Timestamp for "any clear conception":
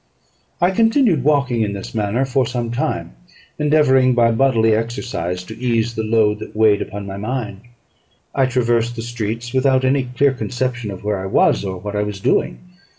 9.85-10.89